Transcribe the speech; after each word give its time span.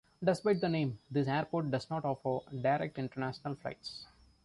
Despite 0.23 0.59
the 0.61 0.67
name, 0.67 0.97
this 1.11 1.27
airport 1.27 1.69
does 1.69 1.87
not 1.91 2.05
offer 2.05 2.39
direct 2.63 2.97
international 2.97 3.53
flights. 3.53 4.07